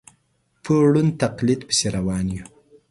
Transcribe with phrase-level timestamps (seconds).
[0.63, 2.45] په ړوند تقلید پسې روان یو.